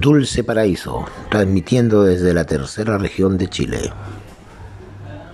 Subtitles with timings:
[0.00, 3.92] Dulce Paraíso, transmitiendo desde la tercera región de Chile.